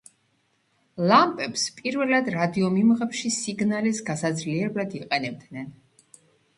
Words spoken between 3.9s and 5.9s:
გასაძლიერებლად იყენებდნენ.